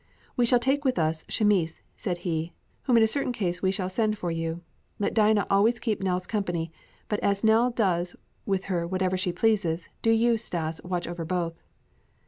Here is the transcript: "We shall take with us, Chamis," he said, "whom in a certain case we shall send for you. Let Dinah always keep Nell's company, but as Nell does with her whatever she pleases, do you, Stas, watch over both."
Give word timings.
"We 0.35 0.47
shall 0.47 0.57
take 0.57 0.83
with 0.83 0.97
us, 0.97 1.23
Chamis," 1.29 1.77
he 1.77 1.83
said, 1.95 2.17
"whom 2.87 2.97
in 2.97 3.03
a 3.03 3.07
certain 3.07 3.31
case 3.31 3.61
we 3.61 3.69
shall 3.69 3.87
send 3.87 4.17
for 4.17 4.31
you. 4.31 4.61
Let 4.97 5.13
Dinah 5.13 5.45
always 5.47 5.77
keep 5.77 6.01
Nell's 6.01 6.25
company, 6.25 6.71
but 7.07 7.19
as 7.19 7.43
Nell 7.43 7.69
does 7.69 8.15
with 8.43 8.63
her 8.63 8.87
whatever 8.87 9.15
she 9.15 9.31
pleases, 9.31 9.89
do 10.01 10.09
you, 10.09 10.39
Stas, 10.39 10.81
watch 10.83 11.07
over 11.07 11.23
both." 11.23 11.61